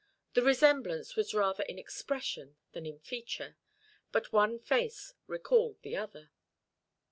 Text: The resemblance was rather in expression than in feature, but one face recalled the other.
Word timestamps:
The 0.33 0.41
resemblance 0.41 1.15
was 1.15 1.35
rather 1.35 1.61
in 1.65 1.77
expression 1.77 2.57
than 2.71 2.87
in 2.87 2.97
feature, 2.97 3.55
but 4.11 4.33
one 4.33 4.57
face 4.57 5.13
recalled 5.27 5.79
the 5.83 5.95
other. 5.95 6.31